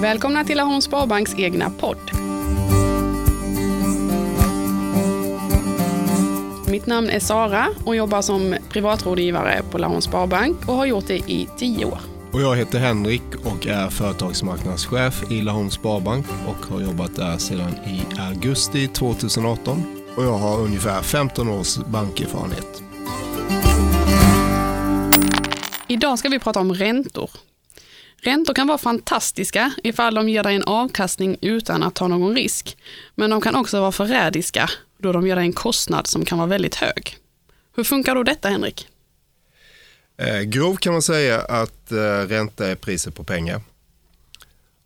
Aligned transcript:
Välkomna 0.00 0.44
till 0.44 0.56
Laholms 0.56 0.84
Sparbanks 0.84 1.34
egna 1.38 1.70
podd. 1.70 2.10
Mitt 6.70 6.86
namn 6.86 7.10
är 7.10 7.20
Sara 7.20 7.68
och 7.84 7.96
jobbar 7.96 8.22
som 8.22 8.56
privatrådgivare 8.68 9.62
på 9.70 9.78
Laholms 9.78 10.04
Sparbank 10.04 10.68
och 10.68 10.74
har 10.74 10.86
gjort 10.86 11.06
det 11.06 11.16
i 11.16 11.48
tio 11.58 11.84
år. 11.84 11.98
Och 12.32 12.40
jag 12.40 12.56
heter 12.56 12.78
Henrik 12.78 13.22
och 13.44 13.66
är 13.66 13.90
företagsmarknadschef 13.90 15.30
i 15.30 15.42
Laholms 15.42 15.74
Sparbank 15.74 16.26
och 16.46 16.66
har 16.66 16.80
jobbat 16.80 17.16
där 17.16 17.38
sedan 17.38 17.74
i 17.86 18.20
augusti 18.20 18.88
2018. 18.88 19.82
Och 20.16 20.24
jag 20.24 20.38
har 20.38 20.60
ungefär 20.60 21.02
15 21.02 21.48
års 21.48 21.76
bankerfarenhet. 21.76 22.82
Idag 25.88 26.18
ska 26.18 26.28
vi 26.28 26.38
prata 26.38 26.60
om 26.60 26.74
räntor. 26.74 27.30
Räntor 28.22 28.54
kan 28.54 28.66
vara 28.66 28.78
fantastiska 28.78 29.72
ifall 29.82 30.14
de 30.14 30.28
ger 30.28 30.42
dig 30.42 30.56
en 30.56 30.64
avkastning 30.64 31.36
utan 31.40 31.82
att 31.82 31.94
ta 31.94 32.08
någon 32.08 32.34
risk. 32.34 32.76
Men 33.14 33.30
de 33.30 33.40
kan 33.40 33.54
också 33.54 33.80
vara 33.80 33.92
förrädiska 33.92 34.70
då 34.98 35.12
de 35.12 35.26
ger 35.26 35.36
dig 35.36 35.44
en 35.44 35.52
kostnad 35.52 36.06
som 36.06 36.24
kan 36.24 36.38
vara 36.38 36.48
väldigt 36.48 36.74
hög. 36.74 37.16
Hur 37.76 37.84
funkar 37.84 38.14
då 38.14 38.22
detta 38.22 38.48
Henrik? 38.48 38.88
Eh, 40.16 40.40
grov 40.40 40.76
kan 40.76 40.92
man 40.92 41.02
säga 41.02 41.40
att 41.40 41.92
eh, 41.92 42.20
ränta 42.28 42.66
är 42.66 42.74
priset 42.74 43.14
på 43.14 43.24
pengar. 43.24 43.60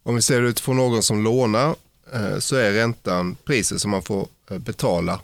Om 0.03 0.15
vi 0.15 0.23
ser 0.23 0.43
det 0.43 0.49
utifrån 0.49 0.77
någon 0.77 1.03
som 1.03 1.25
lånar 1.25 1.77
eh, 2.13 2.39
så 2.39 2.57
är 2.57 2.73
räntan 2.73 3.37
priset 3.45 3.81
som 3.81 3.91
man 3.91 4.03
får 4.03 4.29
eh, 4.51 4.59
betala 4.59 5.21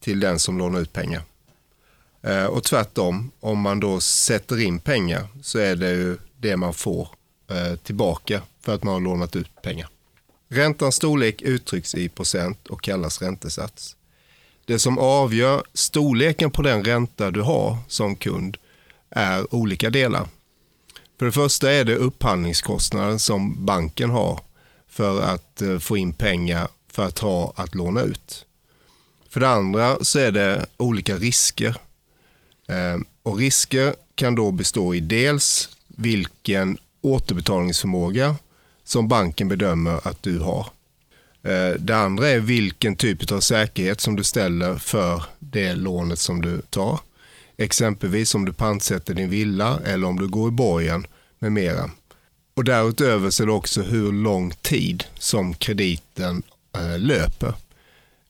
till 0.00 0.20
den 0.20 0.38
som 0.38 0.58
lånar 0.58 0.80
ut 0.80 0.92
pengar. 0.92 1.22
Eh, 2.22 2.44
och 2.44 2.64
tvärtom, 2.64 3.30
om 3.40 3.60
man 3.60 3.80
då 3.80 4.00
sätter 4.00 4.60
in 4.60 4.78
pengar 4.78 5.26
så 5.42 5.58
är 5.58 5.76
det 5.76 5.90
ju 5.90 6.16
det 6.36 6.56
man 6.56 6.74
får 6.74 7.08
Eh, 7.48 7.76
tillbaka 7.76 8.42
för 8.60 8.74
att 8.74 8.82
man 8.82 8.94
har 8.94 9.00
lånat 9.00 9.36
ut 9.36 9.62
pengar. 9.62 9.88
Räntans 10.48 10.94
storlek 10.94 11.42
uttrycks 11.42 11.94
i 11.94 12.08
procent 12.08 12.66
och 12.68 12.82
kallas 12.82 13.22
räntesats. 13.22 13.96
Det 14.64 14.78
som 14.78 14.98
avgör 14.98 15.62
storleken 15.74 16.50
på 16.50 16.62
den 16.62 16.84
ränta 16.84 17.30
du 17.30 17.40
har 17.40 17.76
som 17.88 18.16
kund 18.16 18.56
är 19.10 19.54
olika 19.54 19.90
delar. 19.90 20.28
För 21.18 21.26
det 21.26 21.32
första 21.32 21.72
är 21.72 21.84
det 21.84 21.96
upphandlingskostnaden 21.96 23.18
som 23.18 23.64
banken 23.64 24.10
har 24.10 24.40
för 24.88 25.22
att 25.22 25.62
eh, 25.62 25.78
få 25.78 25.96
in 25.96 26.12
pengar 26.12 26.68
för 26.88 27.06
att 27.06 27.18
ha 27.18 27.52
att 27.56 27.74
låna 27.74 28.02
ut. 28.02 28.46
För 29.28 29.40
det 29.40 29.48
andra 29.48 30.04
så 30.04 30.18
är 30.18 30.32
det 30.32 30.66
olika 30.76 31.16
risker. 31.16 31.76
Eh, 32.68 32.98
och 33.22 33.38
risker 33.38 33.94
kan 34.14 34.34
då 34.34 34.50
bestå 34.50 34.94
i 34.94 35.00
dels 35.00 35.68
vilken 35.86 36.78
återbetalningsförmåga 37.04 38.36
som 38.84 39.08
banken 39.08 39.48
bedömer 39.48 40.08
att 40.08 40.22
du 40.22 40.38
har. 40.38 40.66
Eh, 41.42 41.74
det 41.78 41.96
andra 41.96 42.28
är 42.28 42.40
vilken 42.40 42.96
typ 42.96 43.32
av 43.32 43.40
säkerhet 43.40 44.00
som 44.00 44.16
du 44.16 44.24
ställer 44.24 44.76
för 44.76 45.22
det 45.38 45.74
lånet 45.74 46.18
som 46.18 46.42
du 46.42 46.60
tar. 46.70 47.00
Exempelvis 47.56 48.34
om 48.34 48.44
du 48.44 48.52
pantsätter 48.52 49.14
din 49.14 49.30
villa 49.30 49.80
eller 49.84 50.06
om 50.06 50.18
du 50.18 50.28
går 50.28 50.48
i 50.48 50.52
borgen 50.52 51.06
med 51.38 51.52
mera. 51.52 51.90
Och 52.54 52.64
därutöver 52.64 53.30
så 53.30 53.42
är 53.42 53.46
det 53.46 53.52
också 53.52 53.82
hur 53.82 54.12
lång 54.12 54.50
tid 54.50 55.04
som 55.18 55.54
krediten 55.54 56.42
eh, 56.76 56.98
löper. 56.98 57.54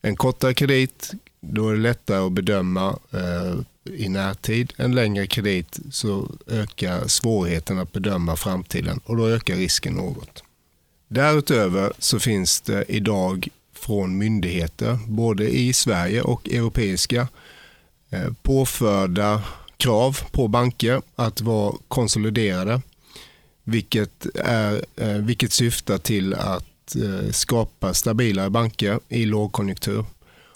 En 0.03 0.17
kortare 0.17 0.55
kredit, 0.55 1.11
då 1.41 1.69
är 1.69 1.73
det 1.73 1.81
lättare 1.81 2.27
att 2.27 2.33
bedöma 2.33 2.99
eh, 3.13 3.55
i 3.85 4.09
närtid. 4.09 4.73
En 4.77 4.95
längre 4.95 5.27
kredit 5.27 5.79
så 5.91 6.31
ökar 6.47 7.07
svårigheten 7.07 7.79
att 7.79 7.93
bedöma 7.93 8.37
framtiden 8.37 9.01
och 9.05 9.17
då 9.17 9.29
ökar 9.29 9.57
risken 9.57 9.95
något. 9.95 10.43
Därutöver 11.09 11.93
så 11.99 12.19
finns 12.19 12.61
det 12.61 12.85
idag 12.89 13.49
från 13.73 14.19
myndigheter, 14.19 14.99
både 15.07 15.49
i 15.49 15.73
Sverige 15.73 16.23
och 16.23 16.49
europeiska, 16.49 17.29
eh, 18.11 18.33
påförda 18.43 19.43
krav 19.77 20.19
på 20.33 20.49
banker 20.49 21.03
att 21.15 21.41
vara 21.41 21.75
konsoliderade, 21.89 22.81
vilket, 23.65 24.27
är, 24.35 24.85
eh, 24.97 25.09
vilket 25.09 25.53
syftar 25.53 25.99
till 25.99 26.35
att 26.35 26.97
eh, 26.97 27.31
skapa 27.31 27.95
stabilare 27.95 28.51
banker 28.51 29.01
i 29.09 29.25
lågkonjunktur. 29.25 30.05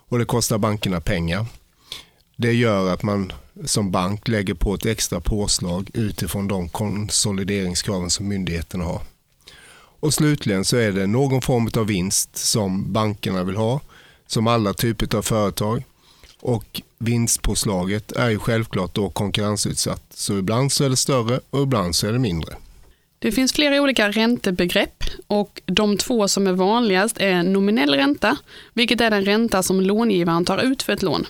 Och 0.09 0.19
det 0.19 0.25
kostar 0.25 0.59
bankerna 0.59 1.01
pengar. 1.01 1.47
Det 2.41 2.53
gör 2.53 2.93
att 2.93 3.03
man 3.03 3.33
som 3.65 3.91
bank 3.91 4.29
lägger 4.29 4.55
på 4.55 4.75
ett 4.75 4.87
extra 4.87 5.21
påslag 5.21 5.91
utifrån 5.95 6.49
de 6.49 6.69
konsolideringskraven 6.69 8.11
som 8.11 8.29
myndigheterna 8.29 8.85
har. 8.85 9.01
Och 10.01 10.15
slutligen 10.15 10.65
så 10.65 10.77
är 10.77 10.93
det 10.93 11.07
någon 11.07 11.43
form 11.43 11.71
av 11.77 11.87
vinst 11.87 12.37
som 12.37 12.93
bankerna 12.93 13.45
vill 13.45 13.57
ha, 13.57 13.81
som 14.27 14.47
alla 14.47 14.75
typer 14.75 15.17
av 15.17 15.23
företag. 15.23 15.83
Och 16.41 16.83
vinstpåslaget 16.99 18.13
är 18.13 18.31
ju 18.31 18.39
självklart 18.39 18.95
då 18.95 19.11
konkurrensutsatt. 19.11 20.03
Så 20.11 20.39
ibland 20.39 20.73
så 20.73 20.85
är 20.85 20.89
det 20.89 20.97
större 20.97 21.41
och 21.51 21.63
ibland 21.63 21.97
så 21.97 22.07
är 22.07 22.13
det 22.13 22.19
mindre. 22.19 22.55
Det 23.19 23.33
finns 23.33 23.53
flera 23.53 23.83
olika 23.83 24.11
räntebegrepp 24.11 25.05
och 25.27 25.63
de 25.67 25.97
två 25.97 26.29
som 26.29 26.47
är 26.47 26.53
vanligast 26.53 27.19
är 27.21 27.43
nominell 27.43 27.95
ränta, 27.95 28.37
vilket 28.75 29.01
är 29.01 29.11
den 29.11 29.25
ränta 29.25 29.63
som 29.63 29.81
långivaren 29.81 30.45
tar 30.45 30.59
ut 30.59 30.83
för 30.83 30.93
ett 30.93 31.03
lån. 31.03 31.27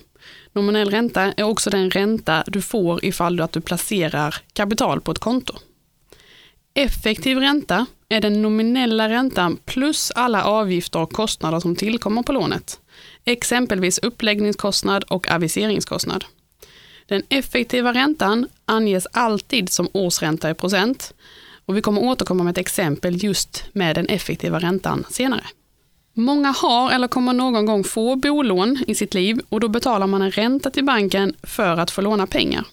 Nominell 0.52 0.90
ränta 0.90 1.22
är 1.22 1.42
också 1.42 1.70
den 1.70 1.90
ränta 1.90 2.44
du 2.46 2.62
får 2.62 3.04
ifall 3.04 3.40
att 3.40 3.52
du 3.52 3.60
placerar 3.60 4.34
kapital 4.52 5.00
på 5.00 5.12
ett 5.12 5.18
konto. 5.18 5.54
Effektiv 6.74 7.38
ränta 7.38 7.86
är 8.08 8.20
den 8.20 8.42
nominella 8.42 9.08
räntan 9.08 9.58
plus 9.64 10.10
alla 10.10 10.44
avgifter 10.44 10.98
och 10.98 11.12
kostnader 11.12 11.60
som 11.60 11.76
tillkommer 11.76 12.22
på 12.22 12.32
lånet. 12.32 12.80
Exempelvis 13.24 13.98
uppläggningskostnad 13.98 15.04
och 15.04 15.30
aviseringskostnad. 15.30 16.24
Den 17.06 17.22
effektiva 17.28 17.94
räntan 17.94 18.46
anges 18.64 19.06
alltid 19.12 19.70
som 19.70 19.88
årsränta 19.92 20.50
i 20.50 20.54
procent 20.54 21.14
och 21.66 21.76
vi 21.76 21.82
kommer 21.82 22.02
återkomma 22.02 22.44
med 22.44 22.50
ett 22.50 22.58
exempel 22.58 23.24
just 23.24 23.64
med 23.72 23.94
den 23.94 24.06
effektiva 24.06 24.58
räntan 24.58 25.04
senare. 25.10 25.44
Många 26.20 26.50
har 26.50 26.90
eller 26.90 27.08
kommer 27.08 27.32
någon 27.32 27.66
gång 27.66 27.84
få 27.84 28.16
bolån 28.16 28.84
i 28.86 28.94
sitt 28.94 29.14
liv 29.14 29.40
och 29.48 29.60
då 29.60 29.68
betalar 29.68 30.06
man 30.06 30.22
en 30.22 30.30
ränta 30.30 30.70
till 30.70 30.84
banken 30.84 31.34
för 31.42 31.76
att 31.76 31.90
få 31.90 32.00
låna 32.00 32.26
pengar. 32.26 32.64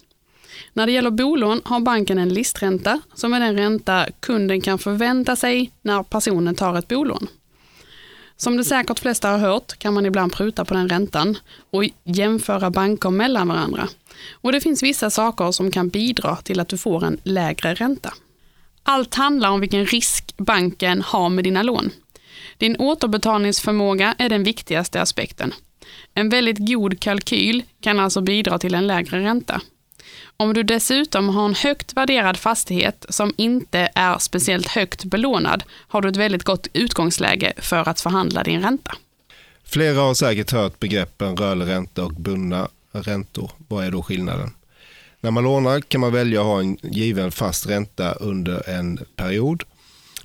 När 0.73 0.85
det 0.85 0.91
gäller 0.91 1.09
bolån 1.09 1.61
har 1.65 1.79
banken 1.79 2.17
en 2.17 2.33
listränta 2.33 2.99
som 3.13 3.33
är 3.33 3.39
den 3.39 3.57
ränta 3.57 4.05
kunden 4.19 4.61
kan 4.61 4.79
förvänta 4.79 5.35
sig 5.35 5.71
när 5.81 6.03
personen 6.03 6.55
tar 6.55 6.77
ett 6.77 6.87
bolån. 6.87 7.27
Som 8.37 8.57
det 8.57 8.63
säkert 8.63 8.99
flesta 8.99 9.29
har 9.29 9.37
hört 9.37 9.79
kan 9.79 9.93
man 9.93 10.05
ibland 10.05 10.33
pruta 10.33 10.65
på 10.65 10.73
den 10.73 10.89
räntan 10.89 11.37
och 11.69 11.83
jämföra 12.03 12.69
banker 12.69 13.09
mellan 13.09 13.47
varandra. 13.47 13.89
Och 14.31 14.51
det 14.51 14.61
finns 14.61 14.83
vissa 14.83 15.09
saker 15.09 15.51
som 15.51 15.71
kan 15.71 15.89
bidra 15.89 16.35
till 16.35 16.59
att 16.59 16.69
du 16.69 16.77
får 16.77 17.05
en 17.05 17.17
lägre 17.23 17.73
ränta. 17.73 18.13
Allt 18.83 19.15
handlar 19.15 19.49
om 19.49 19.59
vilken 19.59 19.85
risk 19.85 20.37
banken 20.37 21.01
har 21.01 21.29
med 21.29 21.43
dina 21.43 21.63
lån. 21.63 21.91
Din 22.57 22.75
återbetalningsförmåga 22.79 24.15
är 24.17 24.29
den 24.29 24.43
viktigaste 24.43 25.01
aspekten. 25.01 25.53
En 26.13 26.29
väldigt 26.29 26.57
god 26.59 26.99
kalkyl 26.99 27.63
kan 27.81 27.99
alltså 27.99 28.21
bidra 28.21 28.59
till 28.59 28.75
en 28.75 28.87
lägre 28.87 29.19
ränta. 29.19 29.61
Om 30.37 30.53
du 30.53 30.63
dessutom 30.63 31.29
har 31.29 31.45
en 31.45 31.55
högt 31.55 31.93
värderad 31.93 32.37
fastighet 32.37 33.05
som 33.09 33.33
inte 33.37 33.89
är 33.95 34.17
speciellt 34.17 34.67
högt 34.67 35.03
belånad 35.03 35.63
har 35.69 36.01
du 36.01 36.09
ett 36.09 36.15
väldigt 36.15 36.43
gott 36.43 36.67
utgångsläge 36.73 37.53
för 37.57 37.89
att 37.89 38.01
förhandla 38.01 38.43
din 38.43 38.61
ränta. 38.61 38.95
Flera 39.63 39.99
har 39.99 40.13
säkert 40.13 40.51
hört 40.51 40.79
begreppen 40.79 41.37
rörlig 41.37 41.65
ränta 41.65 42.03
och 42.03 42.13
bundna 42.13 42.67
räntor. 42.91 43.51
Vad 43.67 43.85
är 43.85 43.91
då 43.91 44.03
skillnaden? 44.03 44.51
När 45.21 45.31
man 45.31 45.43
lånar 45.43 45.81
kan 45.81 46.01
man 46.01 46.13
välja 46.13 46.39
att 46.41 46.45
ha 46.45 46.59
en 46.59 46.77
given 46.81 47.31
fast 47.31 47.67
ränta 47.67 48.11
under 48.13 48.69
en 48.69 48.99
period 49.15 49.63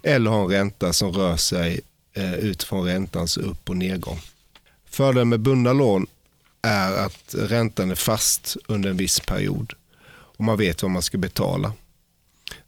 eller 0.03 0.31
ha 0.31 0.43
en 0.43 0.51
ränta 0.51 0.93
som 0.93 1.13
rör 1.13 1.37
sig 1.37 1.81
Eh, 2.21 2.35
utifrån 2.35 2.85
räntans 2.85 3.37
upp 3.37 3.69
och 3.71 3.77
nedgång. 3.77 4.21
Fördelen 4.91 5.29
med 5.29 5.41
bundna 5.41 5.73
lån 5.73 6.07
är 6.63 6.93
att 6.93 7.35
räntan 7.39 7.91
är 7.91 7.95
fast 7.95 8.57
under 8.67 8.91
en 8.91 8.97
viss 8.97 9.21
period 9.21 9.73
och 10.13 10.45
man 10.45 10.59
vet 10.59 10.83
vad 10.83 10.91
man 10.91 11.03
ska 11.03 11.19
betala. 11.19 11.73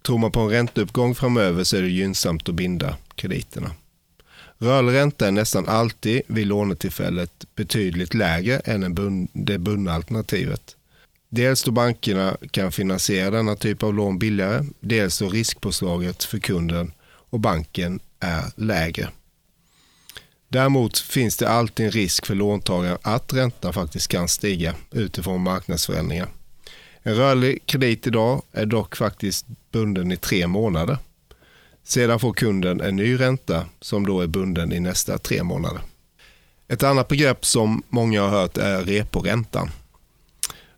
Tror 0.02 0.19
man 0.19 0.32
på 0.32 0.40
en 0.40 0.50
ränteuppgång 0.50 1.14
framöver 1.14 1.64
så 1.64 1.76
är 1.76 1.82
det 1.82 1.88
gynnsamt 1.88 2.49
att 2.49 2.54
binda 2.54 2.96
krediterna. 3.14 3.70
Rörlig 4.58 4.93
ränta 4.93 5.26
är 5.26 5.32
nästan 5.32 5.69
alltid 5.69 6.22
vid 6.26 6.46
lånetillfället 6.46 7.44
betydligt 7.54 8.14
lägre 8.14 8.58
än 8.58 9.28
det 9.32 9.58
bundna 9.58 9.93
alternativet. 9.93 10.76
Dels 11.28 11.62
då 11.62 11.70
bankerna 11.70 12.37
kan 12.50 12.72
finansiera 12.72 13.31
denna 13.31 13.56
typ 13.56 13.82
av 13.82 13.94
lån 13.94 14.19
billigare, 14.19 14.64
dels 14.81 15.19
då 15.19 15.28
riskpåslaget 15.28 16.25
för 16.25 16.38
kunden 16.38 16.93
och 17.02 17.40
banken 17.40 18.00
är 18.20 18.44
lägre. 18.56 19.08
Däremot 20.52 20.99
finns 20.99 21.37
det 21.37 21.49
alltid 21.49 21.87
en 21.87 21.93
risk 21.93 22.26
för 22.26 22.34
låntagaren 22.34 22.99
att 23.02 23.32
räntan 23.32 23.72
faktiskt 23.72 24.08
kan 24.08 24.28
stiga 24.28 24.75
utifrån 24.90 25.43
marknadsförändringar. 25.43 26.28
En 27.02 27.14
rörlig 27.14 27.66
kredit 27.66 28.06
idag 28.06 28.43
är 28.52 28.66
dock 28.66 28.96
faktiskt 28.96 29.46
bunden 29.70 30.12
i 30.12 30.16
tre 30.16 30.46
månader. 30.46 30.99
Sedan 31.84 32.20
får 32.20 32.32
kunden 32.32 32.81
en 32.81 32.96
ny 32.96 33.20
ränta 33.20 33.66
som 33.81 34.06
då 34.06 34.20
är 34.20 34.26
bunden 34.26 34.72
i 34.72 34.81
nästa 34.81 35.19
tre 35.19 35.43
månader. 35.43 35.81
Ett 36.69 36.82
annat 36.82 37.08
begrepp 37.08 37.46
som 37.46 37.82
många 37.88 38.22
har 38.22 38.28
hört 38.28 38.56
är 38.56 38.82
reporäntan. 38.82 39.70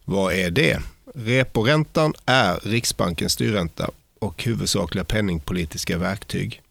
Vad 0.04 0.32
är 0.32 0.50
det? 0.50 0.80
Reporäntan 1.14 2.14
är 2.26 2.60
Riksbankens 2.62 3.32
styrränta 3.32 3.90
och 4.18 4.44
huvudsakliga 4.44 5.04
penningpolitiska 5.04 5.98
verktyg. 5.98 6.62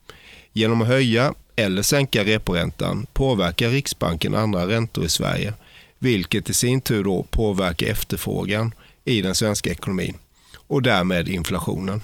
Genom 0.53 0.81
att 0.81 0.87
höja 0.87 1.33
eller 1.55 1.81
sänka 1.81 2.23
reporäntan 2.23 3.05
påverkar 3.13 3.69
Riksbanken 3.69 4.35
andra 4.35 4.67
räntor 4.67 5.05
i 5.05 5.09
Sverige, 5.09 5.53
vilket 5.99 6.49
i 6.49 6.53
sin 6.53 6.81
tur 6.81 7.03
då 7.03 7.23
påverkar 7.23 7.87
efterfrågan 7.87 8.73
i 9.05 9.21
den 9.21 9.35
svenska 9.35 9.71
ekonomin 9.71 10.17
och 10.67 10.81
därmed 10.81 11.27
inflationen. 11.27 12.01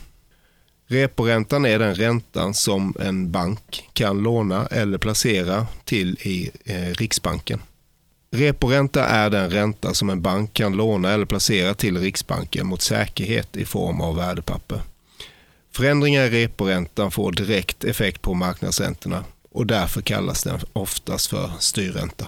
Reporäntan 0.87 1.65
är 1.65 1.79
den 1.79 1.95
räntan 1.95 2.53
som 2.53 2.95
en 2.99 3.31
bank 3.31 3.89
kan 3.93 4.17
låna 4.23 4.65
eller 4.65 4.97
placera 4.97 5.67
till 5.85 6.17
i 6.21 6.51
eh, 6.65 6.93
Riksbanken. 6.93 7.61
Reporänta 8.31 9.05
är 9.05 9.29
den 9.29 9.49
ränta 9.49 9.93
som 9.93 10.09
en 10.09 10.21
bank 10.21 10.53
kan 10.53 10.73
låna 10.73 11.11
eller 11.11 11.25
placera 11.25 11.73
till 11.73 11.97
Riksbanken 11.97 12.67
mot 12.67 12.81
säkerhet 12.81 13.57
i 13.57 13.65
form 13.65 14.01
av 14.01 14.15
värdepapper. 14.15 14.81
Förändringar 15.71 16.23
i 16.23 16.43
reporäntan 16.43 17.11
får 17.11 17.31
direkt 17.31 17.83
effekt 17.83 18.21
på 18.21 18.33
marknadsräntorna 18.33 19.23
och 19.51 19.67
därför 19.67 20.01
kallas 20.01 20.43
den 20.43 20.59
oftast 20.73 21.27
för 21.27 21.51
styrränta. 21.59 22.25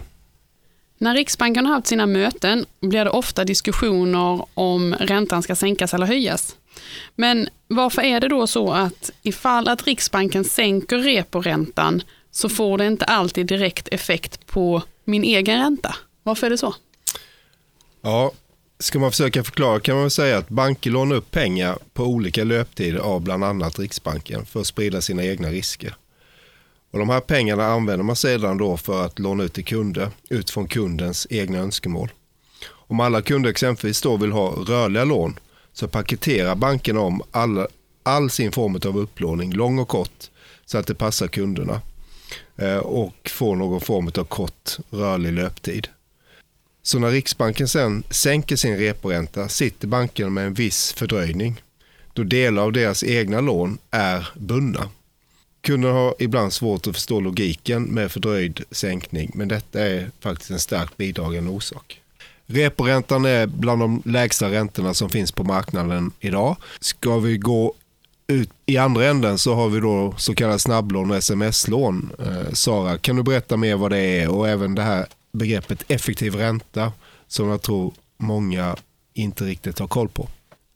När 0.98 1.16
Riksbanken 1.16 1.66
har 1.66 1.74
haft 1.74 1.88
sina 1.88 2.06
möten 2.06 2.66
blir 2.80 3.06
det 3.06 3.12
ofta 3.12 3.44
diskussioner 3.44 4.46
om 4.54 4.94
räntan 4.94 5.44
ska 5.44 5.56
sänkas 5.56 5.94
eller 5.94 6.06
höjas. 6.06 6.56
Men 7.16 7.50
varför 7.68 8.02
är 8.02 8.20
det 8.20 8.28
då 8.28 8.48
så 8.48 8.72
att 8.72 9.12
ifall 9.22 9.68
att 9.68 9.88
Riksbanken 9.88 10.44
sänker 10.44 10.98
reporäntan 10.98 12.04
så 12.32 12.50
får 12.50 12.78
det 12.78 12.88
inte 12.88 13.06
alltid 13.06 13.46
direkt 13.46 13.88
effekt 13.88 14.46
på 14.46 14.82
min 15.06 15.24
egen 15.24 15.60
ränta? 15.60 15.96
Varför 16.24 16.48
är 16.48 16.52
det 16.52 16.58
så? 16.58 16.76
Ja, 18.02 18.32
ska 18.80 19.00
man 19.00 19.12
försöka 19.12 19.44
förklara 19.44 19.80
kan 19.80 19.98
man 19.98 20.12
säga 20.12 20.38
att 20.38 20.50
banker 20.50 20.92
lånar 20.92 21.16
upp 21.16 21.32
pengar 21.32 21.78
på 21.94 22.04
olika 22.04 22.44
löptider 22.44 23.00
av 23.00 23.22
bland 23.22 23.44
annat 23.44 23.80
Riksbanken 23.80 24.46
för 24.46 24.60
att 24.60 24.68
sprida 24.68 25.02
sina 25.02 25.24
egna 25.24 25.50
risker. 25.50 25.96
Och 26.92 27.00
de 27.00 27.10
här 27.10 27.20
pengarna 27.20 27.66
använder 27.66 28.04
man 28.04 28.16
sedan 28.16 28.58
då 28.58 28.78
för 28.78 29.06
att 29.06 29.20
låna 29.20 29.44
ut 29.44 29.54
till 29.54 29.66
kunder 29.66 30.10
utifrån 30.30 30.68
kundens 30.68 31.28
egna 31.30 31.58
önskemål. 31.58 32.12
Om 32.70 33.00
alla 33.00 33.22
kunder 33.22 33.50
exempelvis 33.50 34.02
då 34.02 34.18
vill 34.18 34.32
ha 34.32 34.50
rörliga 34.52 35.04
lån 35.04 35.40
så 35.74 35.88
paketerar 35.88 36.56
bankerna 36.56 37.00
om 37.00 37.22
all, 37.32 37.68
all 38.04 38.30
sin 38.30 38.52
form 38.52 38.76
av 38.76 38.98
upplåning, 38.98 39.54
lång 39.54 39.80
och 39.80 39.88
kort, 39.88 40.30
så 40.66 40.78
att 40.78 40.88
det 40.88 40.96
passar 40.96 41.28
kunderna 41.28 41.82
eh, 42.58 42.78
och 42.78 43.30
får 43.30 43.56
någon 43.56 43.82
form 43.82 44.12
av 44.18 44.24
kort 44.24 44.78
rörlig 44.90 45.34
löptid. 45.34 45.88
Så 46.84 47.00
när 47.00 47.12
Riksbanken 47.12 47.68
sen 47.68 48.04
sänker 48.10 48.56
sin 48.56 48.78
reporänta 48.78 49.50
sitter 49.50 49.88
bankerna 49.88 50.30
med 50.30 50.46
en 50.46 50.54
viss 50.54 50.94
fördröjning 50.94 51.62
då 52.14 52.24
delar 52.24 52.64
av 52.64 52.72
deras 52.72 53.04
egna 53.04 53.42
lån 53.42 53.78
är 53.92 54.28
bundna. 54.36 54.90
Kunden 55.62 55.92
har 55.92 56.16
ibland 56.20 56.54
svårt 56.54 56.88
att 56.88 56.96
förstå 56.96 57.20
logiken 57.20 57.84
med 57.84 58.12
fördröjd 58.12 58.64
sänkning 58.72 59.32
men 59.34 59.48
detta 59.48 59.82
är 59.82 60.12
faktiskt 60.20 60.52
en 60.52 60.60
starkt 60.60 60.98
bidragande 60.98 61.52
orsak. 61.52 62.02
Reporäntan 62.46 63.26
är 63.26 63.48
bland 63.48 63.82
de 63.82 64.02
lägsta 64.06 64.52
räntorna 64.52 64.94
som 64.94 65.10
finns 65.10 65.32
på 65.32 65.44
marknaden 65.44 66.12
idag. 66.20 66.58
Ska 66.80 67.18
vi 67.18 67.38
gå 67.38 67.74
ut 68.28 68.50
i 68.66 68.78
andra 68.78 69.06
änden 69.06 69.38
så 69.38 69.54
har 69.54 69.70
vi 69.70 69.80
då 69.80 70.14
så 70.18 70.36
kallade 70.36 70.60
snabblån 70.60 71.12
och 71.12 71.18
sms-lån. 71.18 72.12
Eh, 72.20 72.54
Sara, 72.54 72.98
kan 72.98 73.16
du 73.16 73.24
berätta 73.24 73.58
mer 73.58 73.76
vad 73.76 73.92
det 73.92 74.00
är 74.00 74.30
och 74.30 74.50
även 74.50 74.76
det 74.76 74.82
här 74.82 75.06
begreppet 75.32 75.84
effektiv 75.88 76.36
ränta 76.36 76.92
som 77.28 77.50
jag 77.50 77.62
tror 77.62 77.94
många 78.18 78.76
inte 79.14 79.44
riktigt 79.44 79.80
har 79.80 79.88
koll 79.88 80.10
på? 80.10 80.30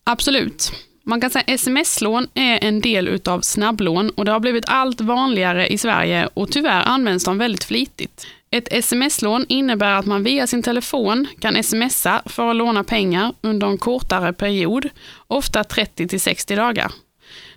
Absolut. 0.04 0.74
Man 1.08 1.22
kan 1.22 1.30
säga 1.30 1.44
sms-lån 1.48 2.28
är 2.34 2.64
en 2.64 2.82
del 2.82 3.22
av 3.26 3.42
snabblån 3.42 4.10
och 4.10 4.26
det 4.26 4.32
har 4.32 4.40
blivit 4.40 4.66
allt 4.68 5.02
vanligare 5.02 5.68
i 5.68 5.78
Sverige 5.78 6.30
och 6.34 6.52
tyvärr 6.52 6.82
används 6.82 7.26
de 7.26 7.38
väldigt 7.38 7.64
flitigt. 7.64 8.28
Ett 8.52 8.74
sms-lån 8.74 9.46
innebär 9.50 9.92
att 9.92 10.06
man 10.06 10.24
via 10.24 10.48
sin 10.48 10.64
telefon 10.64 11.28
kan 11.40 11.64
smsa 11.64 12.22
för 12.26 12.50
att 12.50 12.56
låna 12.56 12.84
pengar 12.84 13.34
under 13.42 13.68
en 13.68 13.78
kortare 13.78 14.34
period, 14.34 14.90
ofta 15.28 15.64
30 15.64 16.20
60 16.20 16.56
dagar. 16.56 16.92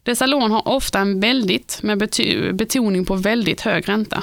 Dessa 0.02 0.26
lån 0.26 0.50
har 0.50 0.68
ofta 0.68 0.98
en 0.98 1.20
väldigt, 1.20 1.80
med 1.82 1.98
betoning 2.52 3.04
på 3.04 3.14
väldigt 3.14 3.60
hög 3.60 3.88
ränta. 3.88 4.22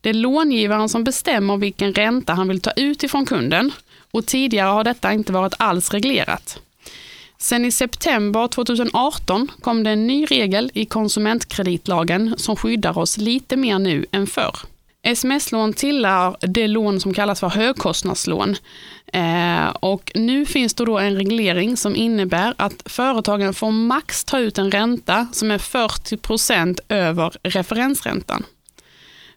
Det 0.00 0.10
är 0.10 0.14
långivaren 0.14 0.88
som 0.88 1.04
bestämmer 1.04 1.56
vilken 1.56 1.94
ränta 1.94 2.34
han 2.34 2.48
vill 2.48 2.60
ta 2.60 2.70
ut 2.70 3.02
ifrån 3.02 3.26
kunden 3.26 3.72
och 4.10 4.26
tidigare 4.26 4.68
har 4.68 4.84
detta 4.84 5.12
inte 5.12 5.32
varit 5.32 5.54
alls 5.58 5.90
reglerat. 5.90 6.60
Sen 7.42 7.64
i 7.64 7.70
september 7.70 8.48
2018 8.48 9.50
kom 9.60 9.84
det 9.84 9.90
en 9.90 10.06
ny 10.06 10.24
regel 10.24 10.70
i 10.74 10.84
konsumentkreditlagen 10.84 12.34
som 12.38 12.56
skyddar 12.56 12.98
oss 12.98 13.18
lite 13.18 13.56
mer 13.56 13.78
nu 13.78 14.06
än 14.12 14.26
förr. 14.26 14.56
Sms-lån 15.02 15.72
tillhör 15.72 16.36
det 16.40 16.66
lån 16.68 17.00
som 17.00 17.14
kallas 17.14 17.40
för 17.40 17.48
högkostnadslån. 17.48 18.56
Eh, 19.12 19.66
och 19.66 20.12
nu 20.14 20.46
finns 20.46 20.74
det 20.74 20.84
då 20.84 20.98
en 20.98 21.16
reglering 21.16 21.76
som 21.76 21.96
innebär 21.96 22.54
att 22.56 22.82
företagen 22.86 23.54
får 23.54 23.70
max 23.70 24.24
ta 24.24 24.38
ut 24.38 24.58
en 24.58 24.70
ränta 24.70 25.26
som 25.32 25.50
är 25.50 25.58
40% 25.58 26.78
över 26.88 27.32
referensräntan. 27.42 28.44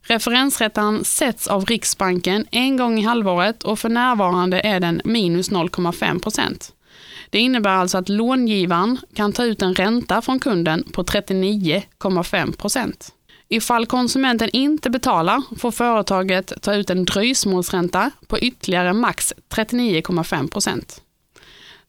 Referensräntan 0.01 1.03
sätts 1.03 1.47
av 1.47 1.65
Riksbanken 1.65 2.45
en 2.51 2.77
gång 2.77 2.99
i 2.99 3.03
halvåret 3.03 3.63
och 3.63 3.79
för 3.79 3.89
närvarande 3.89 4.59
är 4.59 4.79
den 4.79 5.01
minus 5.05 5.51
0,5 5.51 6.71
det 7.29 7.39
innebär 7.39 7.69
alltså 7.69 7.97
att 7.97 8.09
långivaren 8.09 8.97
kan 9.15 9.33
ta 9.33 9.43
ut 9.43 9.61
en 9.61 9.75
ränta 9.75 10.21
från 10.21 10.39
kunden 10.39 10.83
på 10.93 11.03
39,5% 11.03 13.11
Ifall 13.49 13.85
konsumenten 13.85 14.49
inte 14.53 14.89
betalar 14.89 15.41
får 15.57 15.71
företaget 15.71 16.53
ta 16.61 16.73
ut 16.73 16.89
en 16.89 17.05
dröjsmålsränta 17.05 18.11
på 18.27 18.39
ytterligare 18.39 18.93
max 18.93 19.33
39,5 19.49 20.51
procent. 20.51 21.01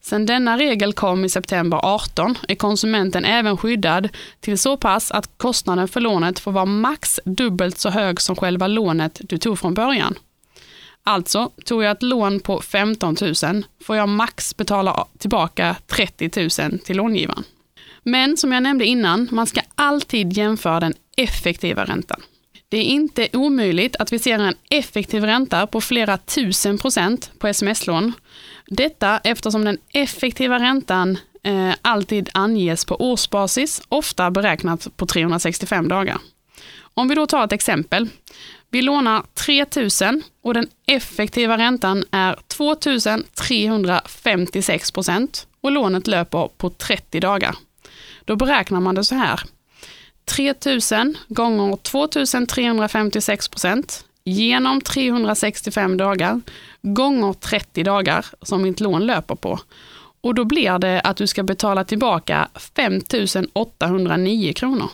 Sedan 0.01 0.25
denna 0.25 0.57
regel 0.57 0.93
kom 0.93 1.25
i 1.25 1.29
september 1.29 1.79
18 1.83 2.35
är 2.47 2.55
konsumenten 2.55 3.25
även 3.25 3.57
skyddad 3.57 4.09
till 4.39 4.57
så 4.57 4.77
pass 4.77 5.11
att 5.11 5.37
kostnaden 5.37 5.87
för 5.87 5.99
lånet 5.99 6.39
får 6.39 6.51
vara 6.51 6.65
max 6.65 7.19
dubbelt 7.25 7.77
så 7.77 7.89
hög 7.89 8.21
som 8.21 8.35
själva 8.35 8.67
lånet 8.67 9.21
du 9.23 9.37
tog 9.37 9.59
från 9.59 9.73
början. 9.73 10.15
Alltså, 11.07 11.51
tog 11.65 11.83
jag 11.83 11.91
ett 11.91 12.03
lån 12.03 12.39
på 12.39 12.61
15 12.61 13.15
000 13.43 13.63
får 13.83 13.95
jag 13.95 14.09
max 14.09 14.57
betala 14.57 15.07
tillbaka 15.17 15.75
30 15.87 16.61
000 16.69 16.79
till 16.79 16.97
långivaren. 16.97 17.43
Men 18.03 18.37
som 18.37 18.51
jag 18.51 18.63
nämnde 18.63 18.85
innan, 18.85 19.27
man 19.31 19.47
ska 19.47 19.61
alltid 19.75 20.33
jämföra 20.33 20.79
den 20.79 20.93
effektiva 21.17 21.85
räntan. 21.85 22.21
Det 22.69 22.77
är 22.77 22.83
inte 22.83 23.27
omöjligt 23.33 23.95
att 23.95 24.13
vi 24.13 24.19
ser 24.19 24.39
en 24.39 24.55
effektiv 24.69 25.23
ränta 25.23 25.67
på 25.67 25.81
flera 25.81 26.17
tusen 26.17 26.77
procent 26.77 27.31
på 27.39 27.47
sms-lån. 27.47 28.13
Detta 28.67 29.17
eftersom 29.17 29.65
den 29.65 29.77
effektiva 29.93 30.59
räntan 30.59 31.17
eh, 31.43 31.71
alltid 31.81 32.29
anges 32.33 32.85
på 32.85 33.11
årsbasis, 33.11 33.81
ofta 33.89 34.31
beräknat 34.31 34.97
på 34.97 35.05
365 35.05 35.87
dagar. 35.87 36.17
Om 36.97 37.07
vi 37.07 37.15
då 37.15 37.27
tar 37.27 37.43
ett 37.43 37.51
exempel. 37.51 38.09
Vi 38.69 38.81
lånar 38.81 39.23
3 39.33 39.65
000 40.11 40.21
och 40.41 40.53
den 40.53 40.67
effektiva 40.85 41.57
räntan 41.57 42.03
är 42.11 42.39
2 42.47 42.75
356 42.75 44.91
procent 44.91 45.47
och 45.61 45.71
lånet 45.71 46.07
löper 46.07 46.49
på 46.57 46.69
30 46.69 47.19
dagar. 47.19 47.55
Då 48.25 48.35
beräknar 48.35 48.79
man 48.79 48.95
det 48.95 49.03
så 49.03 49.15
här. 49.15 49.39
3000 50.25 51.17
gånger 51.27 51.77
2356 51.77 53.47
procent 53.47 54.05
genom 54.23 54.81
365 54.81 55.97
dagar 55.97 56.41
gånger 56.81 57.33
30 57.33 57.83
dagar 57.83 58.25
som 58.41 58.61
mitt 58.61 58.79
lån 58.79 59.05
löper 59.05 59.35
på. 59.35 59.59
Och 60.21 60.35
då 60.35 60.45
blir 60.45 60.79
det 60.79 61.01
att 61.01 61.17
du 61.17 61.27
ska 61.27 61.43
betala 61.43 61.83
tillbaka 61.83 62.47
5 62.75 63.01
809 63.53 64.53
kronor. 64.53 64.89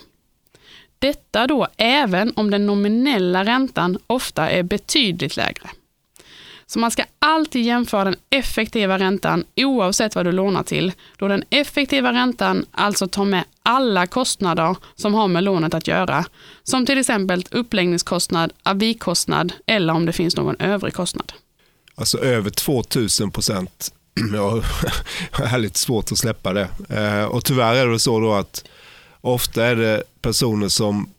Detta 1.04 1.48
då 1.48 1.68
även 1.78 2.34
om 2.36 2.52
den 2.52 2.66
nominella 2.66 3.46
räntan 3.46 3.98
ofta 4.08 4.50
är 4.50 4.64
betydligt 4.64 5.38
lägre. 5.38 5.70
Så 6.66 6.80
man 6.80 6.92
ska 6.92 7.04
alltid 7.20 7.66
jämföra 7.66 8.04
den 8.04 8.16
effektiva 8.30 9.00
räntan 9.00 9.44
oavsett 9.56 10.16
vad 10.16 10.26
du 10.26 10.32
lånar 10.32 10.64
till, 10.64 10.92
då 11.18 11.28
den 11.28 11.44
effektiva 11.50 12.14
räntan 12.14 12.66
alltså 12.72 13.08
tar 13.08 13.26
med 13.26 13.44
alla 13.64 14.08
kostnader 14.08 14.76
som 14.96 15.14
har 15.14 15.28
med 15.28 15.44
lånet 15.44 15.74
att 15.74 15.88
göra, 15.88 16.26
som 16.64 16.86
till 16.86 16.98
exempel 16.98 17.46
uppläggningskostnad, 17.52 18.54
avikostnad 18.64 19.54
eller 19.66 19.94
om 19.94 20.06
det 20.06 20.14
finns 20.14 20.36
någon 20.36 20.56
övrig 20.60 20.94
kostnad. 20.94 21.34
Alltså 21.96 22.18
över 22.18 22.50
2000 22.50 23.32
procent. 23.32 23.94
Jag 24.34 24.64
har 25.32 25.58
lite 25.60 25.80
svårt 25.80 26.12
att 26.12 26.18
släppa 26.18 26.54
det. 26.54 26.68
Eh, 26.90 27.26
och 27.26 27.46
tyvärr 27.46 27.76
är 27.76 27.88
det 27.88 28.00
så 28.00 28.20
då 28.20 28.34
att 28.34 28.64
Ofta 29.26 29.66
är 29.66 29.76
det 29.76 30.04
personer 30.22 30.70
som 30.70 31.10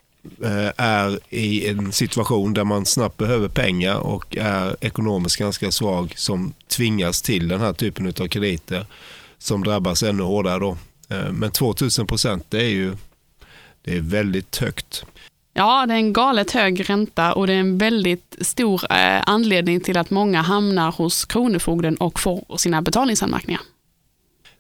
eh, 0.42 0.70
är 0.76 1.18
i 1.30 1.68
en 1.68 1.92
situation 1.92 2.54
där 2.54 2.64
man 2.64 2.87
snabbt 2.87 3.16
behöver 3.16 3.49
pengar 3.49 3.96
och 3.96 4.37
är 4.37 4.76
ekonomiskt 4.80 5.37
ganska 5.37 5.70
svag 5.70 6.14
som 6.16 6.52
tvingas 6.68 7.23
till 7.23 7.49
den 7.49 7.61
här 7.61 7.73
typen 7.73 8.06
av 8.06 8.28
krediter 8.28 8.87
som 9.38 9.64
drabbas 9.64 10.02
ännu 10.02 10.23
hårdare 10.23 10.58
då. 10.58 10.76
Eh, 11.08 11.32
men 11.32 11.50
2000 11.50 12.06
procent 12.06 12.46
det 12.49 12.62
är 12.62 12.68
ju 12.68 12.96
det 13.82 13.96
är 13.96 14.00
väldigt 14.00 14.56
högt. 14.56 15.04
Ja, 15.54 15.87
det 15.87 15.94
är 15.94 15.99
en 15.99 16.12
galet 16.12 16.50
hög 16.50 16.90
ränta 16.90 17.32
och 17.32 17.46
det 17.46 17.52
är 17.52 17.61
en 17.61 17.78
väldigt 17.78 18.37
stor 18.40 18.92
eh, 18.92 19.23
anledning 19.26 19.80
till 19.80 19.96
att 19.96 20.11
många 20.11 20.42
hamnar 20.42 20.92
hos 20.92 21.25
Kronofogden 21.25 21.96
och 21.96 22.20
får 22.20 22.56
sina 22.56 22.82
betalningsanmärkningar. 22.82 23.61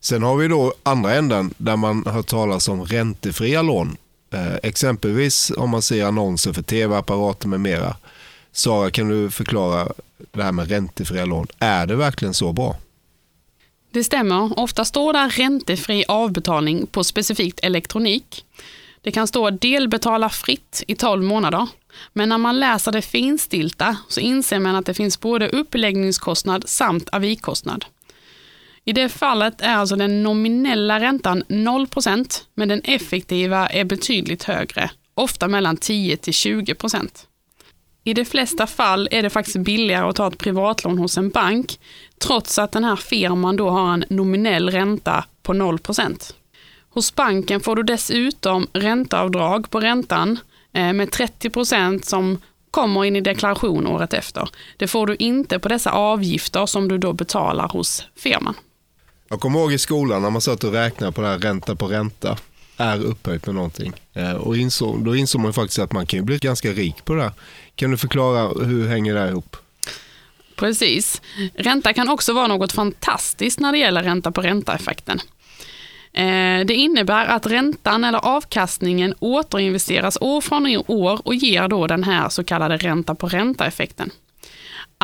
Sen 0.04 0.22
har 0.22 0.36
vi 0.36 0.48
då 0.48 0.74
andra 0.82 1.14
änden 1.14 1.54
där 1.58 1.76
man 1.76 2.06
hört 2.06 2.26
talas 2.26 2.68
om 2.68 2.84
räntefria 2.84 3.62
lån. 3.62 3.96
Eh, 4.32 4.54
exempelvis 4.62 5.52
om 5.56 5.70
man 5.70 5.82
ser 5.82 6.04
annonser 6.04 6.52
för 6.52 6.62
tv-apparater 6.62 7.48
med 7.48 7.60
mera. 7.60 7.96
Sara, 8.52 8.90
kan 8.90 9.08
du 9.08 9.30
förklara 9.30 9.88
det 10.32 10.42
här 10.42 10.52
med 10.52 10.68
räntefria 10.68 11.24
lån? 11.24 11.46
Är 11.58 11.86
det 11.86 11.96
verkligen 11.96 12.34
så 12.34 12.52
bra? 12.52 12.76
Det 13.92 14.04
stämmer. 14.04 14.58
Ofta 14.58 14.84
står 14.84 15.12
där 15.12 15.28
räntefri 15.28 16.04
avbetalning 16.08 16.86
på 16.86 17.04
specifikt 17.04 17.60
elektronik. 17.62 18.44
Det 19.02 19.10
kan 19.10 19.26
stå 19.26 19.50
delbetala 19.50 20.28
fritt 20.28 20.84
i 20.86 20.94
12 20.94 21.22
månader. 21.22 21.68
Men 22.12 22.28
när 22.28 22.38
man 22.38 22.60
läser 22.60 22.92
det 22.92 23.02
finstilta 23.02 23.96
så 24.08 24.20
inser 24.20 24.58
man 24.58 24.76
att 24.76 24.86
det 24.86 24.94
finns 24.94 25.20
både 25.20 25.48
uppläggningskostnad 25.48 26.68
samt 26.68 27.08
avikostnad. 27.12 27.84
I 28.86 28.92
det 28.92 29.08
fallet 29.08 29.60
är 29.60 29.76
alltså 29.76 29.96
den 29.96 30.22
nominella 30.22 31.00
räntan 31.00 31.42
0% 31.48 32.42
men 32.54 32.68
den 32.68 32.80
effektiva 32.84 33.66
är 33.66 33.84
betydligt 33.84 34.42
högre, 34.42 34.90
ofta 35.14 35.48
mellan 35.48 35.76
10 35.76 36.16
till 36.16 36.32
20% 36.32 37.08
I 38.04 38.14
de 38.14 38.24
flesta 38.24 38.66
fall 38.66 39.08
är 39.10 39.22
det 39.22 39.30
faktiskt 39.30 39.56
billigare 39.56 40.08
att 40.08 40.16
ta 40.16 40.28
ett 40.28 40.38
privatlån 40.38 40.98
hos 40.98 41.18
en 41.18 41.30
bank, 41.30 41.78
trots 42.18 42.58
att 42.58 42.72
den 42.72 42.84
här 42.84 42.96
firman 42.96 43.56
då 43.56 43.70
har 43.70 43.94
en 43.94 44.04
nominell 44.08 44.70
ränta 44.70 45.24
på 45.42 45.52
0% 45.52 46.34
Hos 46.88 47.14
banken 47.14 47.60
får 47.60 47.76
du 47.76 47.82
dessutom 47.82 48.66
ränteavdrag 48.72 49.70
på 49.70 49.80
räntan 49.80 50.38
eh, 50.72 50.92
med 50.92 51.08
30% 51.08 52.02
som 52.02 52.38
kommer 52.70 53.04
in 53.04 53.16
i 53.16 53.20
deklaration 53.20 53.86
året 53.86 54.14
efter. 54.14 54.48
Det 54.76 54.86
får 54.86 55.06
du 55.06 55.16
inte 55.18 55.58
på 55.58 55.68
dessa 55.68 55.90
avgifter 55.90 56.66
som 56.66 56.88
du 56.88 56.98
då 56.98 57.12
betalar 57.12 57.68
hos 57.68 58.06
firman. 58.16 58.54
Jag 59.34 59.40
kommer 59.40 59.60
ihåg 59.60 59.72
i 59.72 59.78
skolan 59.78 60.22
när 60.22 60.30
man 60.30 60.40
satt 60.40 60.64
och 60.64 60.72
räknade 60.72 61.12
på 61.12 61.20
det 61.20 61.28
här 61.28 61.38
ränta 61.38 61.76
på 61.76 61.86
ränta 61.86 62.38
är 62.76 63.04
upphöjt 63.04 63.46
med 63.46 63.54
någonting. 63.54 63.92
Eh, 64.12 64.32
och 64.32 64.56
insåg, 64.56 65.04
då 65.04 65.16
insåg 65.16 65.40
man 65.40 65.52
faktiskt 65.52 65.78
att 65.78 65.92
man 65.92 66.06
kan 66.06 66.24
bli 66.24 66.38
ganska 66.38 66.72
rik 66.72 67.04
på 67.04 67.14
det 67.14 67.22
här. 67.22 67.32
Kan 67.74 67.90
du 67.90 67.96
förklara 67.96 68.64
hur 68.64 68.88
hänger 68.88 69.14
det 69.14 69.20
här 69.20 69.28
ihop? 69.28 69.56
Precis. 70.56 71.22
Ränta 71.54 71.92
kan 71.92 72.08
också 72.08 72.32
vara 72.32 72.46
något 72.46 72.72
fantastiskt 72.72 73.60
när 73.60 73.72
det 73.72 73.78
gäller 73.78 74.02
ränta 74.02 74.32
på 74.32 74.42
ränta-effekten. 74.42 75.20
Eh, 76.12 76.66
det 76.66 76.74
innebär 76.74 77.26
att 77.26 77.46
räntan 77.46 78.04
eller 78.04 78.18
avkastningen 78.18 79.14
återinvesteras 79.18 80.18
år 80.20 80.40
från 80.40 80.82
år 80.86 81.20
och 81.24 81.34
ger 81.34 81.68
då 81.68 81.86
den 81.86 82.04
här 82.04 82.28
så 82.28 82.44
kallade 82.44 82.76
ränta 82.76 83.14
på 83.14 83.28
ränta-effekten. 83.28 84.10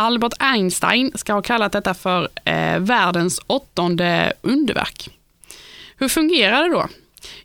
Albert 0.01 0.33
Einstein 0.39 1.13
ska 1.15 1.33
ha 1.33 1.43
kallat 1.43 1.73
detta 1.73 1.95
för 1.95 2.29
eh, 2.45 2.79
världens 2.79 3.41
åttonde 3.47 4.33
underverk. 4.41 5.09
Hur 5.97 6.09
fungerar 6.09 6.63
det 6.63 6.75
då? 6.75 6.89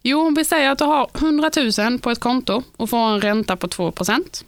Jo, 0.02 0.34
vi 0.38 0.46
säger 0.46 0.72
att 0.72 0.78
du 0.78 0.84
har 0.84 1.10
100 1.14 1.52
000 1.78 2.00
på 2.00 2.12
ett 2.12 2.20
konto 2.20 2.64
och 2.78 2.90
får 2.90 2.98
en 2.98 3.22
ränta 3.22 3.56
på 3.56 3.68
2% 3.68 4.44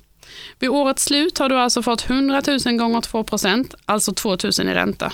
Vid 0.60 0.70
årets 0.70 1.04
slut 1.04 1.38
har 1.38 1.50
du 1.50 1.56
alltså 1.56 1.82
fått 1.82 2.10
100 2.10 2.42
000 2.66 2.78
gånger 2.78 3.02
2 3.02 3.26
alltså 3.86 4.14
2 4.14 4.30
000 4.30 4.38
i 4.60 4.74
ränta. 4.74 5.14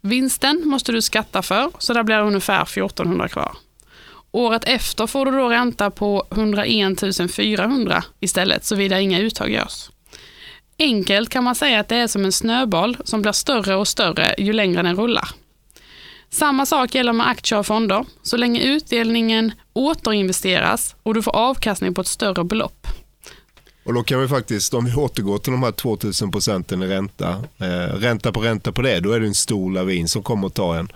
Vinsten 0.00 0.62
måste 0.64 0.92
du 0.92 1.02
skatta 1.02 1.42
för, 1.42 1.70
så 1.78 1.92
där 1.92 2.02
blir 2.02 2.16
det 2.16 2.22
ungefär 2.22 2.62
1400 2.62 3.28
kvar. 3.28 3.56
Året 4.30 4.64
efter 4.64 5.06
får 5.06 5.26
du 5.26 5.32
då 5.32 5.48
ränta 5.48 5.90
på 5.90 6.26
101 6.30 7.32
400 7.36 8.04
istället, 8.20 8.64
såvida 8.64 9.00
inga 9.00 9.18
uttag 9.18 9.50
görs. 9.50 9.88
Enkelt 10.78 11.28
kan 11.28 11.44
man 11.44 11.54
säga 11.54 11.80
att 11.80 11.88
det 11.88 11.96
är 11.96 12.06
som 12.06 12.24
en 12.24 12.32
snöboll 12.32 12.96
som 13.04 13.22
blir 13.22 13.32
större 13.32 13.76
och 13.76 13.88
större 13.88 14.34
ju 14.38 14.52
längre 14.52 14.82
den 14.82 14.96
rullar. 14.96 15.28
Samma 16.30 16.66
sak 16.66 16.94
gäller 16.94 17.12
med 17.12 17.28
aktier 17.28 17.58
och 17.58 17.66
fonder. 17.66 18.04
Så 18.22 18.36
länge 18.36 18.62
utdelningen 18.62 19.52
återinvesteras 19.72 20.96
och 21.02 21.14
du 21.14 21.22
får 21.22 21.36
avkastning 21.36 21.94
på 21.94 22.00
ett 22.00 22.06
större 22.06 22.44
belopp. 22.44 22.86
Och 23.84 23.94
då 23.94 24.02
kan 24.02 24.20
vi 24.20 24.28
faktiskt, 24.28 24.74
om 24.74 24.84
vi 24.84 24.94
återgår 24.94 25.38
till 25.38 25.52
de 25.52 25.62
här 25.62 25.72
2000 25.72 26.30
procenten 26.30 26.82
i 26.82 26.86
ränta, 26.86 27.30
eh, 27.58 27.94
ränta 27.94 28.32
på 28.32 28.40
ränta 28.40 28.72
på 28.72 28.82
det, 28.82 29.00
då 29.00 29.12
är 29.12 29.20
det 29.20 29.26
en 29.26 29.34
stor 29.34 29.72
lavin 29.72 30.08
som 30.08 30.22
kommer 30.22 30.46
att 30.46 30.54
ta 30.54 30.76
en. 30.76 30.88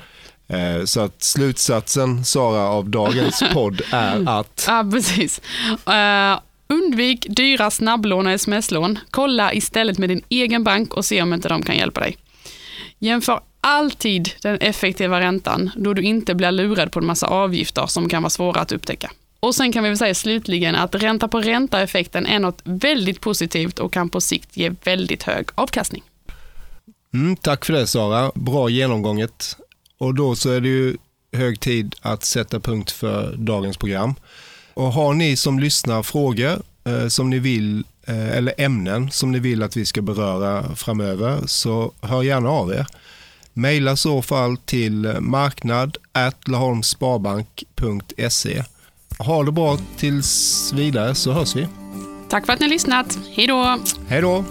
Eh, 0.49 0.85
så 0.85 1.01
att 1.01 1.23
slutsatsen, 1.23 2.25
Sara, 2.25 2.69
av 2.69 2.89
dagens 2.89 3.43
podd 3.53 3.83
är 3.93 4.29
att... 4.29 4.65
Ja, 4.69 4.89
precis. 4.93 5.41
Uh, 5.89 6.41
undvik 6.71 7.27
dyra 7.29 7.71
snabblån 7.71 8.27
och 8.27 8.33
sms-lån. 8.33 8.99
Kolla 9.11 9.55
istället 9.55 9.99
med 9.99 10.09
din 10.09 10.23
egen 10.29 10.65
bank 10.65 10.95
och 10.95 11.05
se 11.05 11.23
om 11.23 11.35
inte 11.35 11.49
de 11.49 11.63
kan 11.63 11.77
hjälpa 11.77 12.01
dig. 12.01 12.17
Jämför 12.99 13.41
alltid 13.61 14.31
den 14.43 14.59
effektiva 14.59 15.21
räntan 15.21 15.71
då 15.77 15.95
du 15.95 16.03
inte 16.03 16.35
blir 16.35 16.53
lurad 16.53 16.93
på 16.93 16.99
en 16.99 17.07
massa 17.07 17.27
avgifter 17.27 17.87
som 17.87 18.09
kan 18.09 18.23
vara 18.23 18.31
svåra 18.31 18.61
att 18.61 18.73
upptäcka. 18.73 19.11
Och 19.41 19.55
sen 19.55 19.73
kan 19.73 19.83
vi 19.83 19.89
väl 19.89 19.99
säga 19.99 20.15
slutligen 20.15 20.75
att 20.75 20.95
ränta 20.95 21.29
på 21.29 21.41
ränta-effekten 21.41 22.27
är 22.27 22.39
något 22.39 22.61
väldigt 22.65 23.21
positivt 23.21 23.79
och 23.79 23.93
kan 23.93 24.09
på 24.09 24.21
sikt 24.21 24.57
ge 24.57 24.73
väldigt 24.85 25.23
hög 25.23 25.49
avkastning. 25.55 26.03
Mm, 27.15 27.37
tack 27.37 27.65
för 27.65 27.73
det 27.73 27.87
Sara, 27.87 28.33
bra 28.35 28.69
genomgånget. 28.69 29.57
Och 29.99 30.15
då 30.15 30.35
så 30.35 30.51
är 30.51 30.61
det 30.61 30.69
ju 30.69 30.97
hög 31.33 31.61
tid 31.61 31.95
att 32.01 32.25
sätta 32.25 32.61
punkt 32.61 32.91
för 32.91 33.35
dagens 33.37 33.77
program. 33.77 34.15
Och 34.75 34.93
har 34.93 35.15
ni 35.15 35.37
som 35.37 35.59
lyssnar 35.59 36.03
frågor 36.03 36.63
eh, 36.85 37.09
som 37.09 37.31
ni 37.31 37.39
vill 37.39 37.85
eh, 38.07 38.37
eller 38.37 38.55
ämnen 38.59 39.11
som 39.11 39.33
ni 39.33 39.39
vill 39.39 39.63
att 39.63 39.77
vi 39.77 39.87
ska 39.87 40.03
beröra 40.03 40.77
framöver 40.77 41.47
så 41.47 41.93
hör 42.01 42.23
gärna 42.23 42.51
av 42.51 42.73
er. 42.73 42.87
Maila 43.53 43.97
så 43.97 44.23
fall 44.23 44.57
till 44.57 45.17
marknad 45.21 45.97
laholmsparbank.se. 46.47 48.65
Ha 49.19 49.43
det 49.43 49.53
bra 49.53 49.79
tills 49.97 50.73
vidare 50.73 51.15
så 51.15 51.33
hörs 51.33 51.57
vi. 51.57 51.69
Tack 52.29 52.47
för 52.47 52.53
att 52.53 52.61
ni 52.61 52.67
har 52.67 52.71
lyssnat. 52.71 53.19
Hej 53.37 53.47
då! 53.47 53.79
Hej 54.09 54.21
då! 54.21 54.45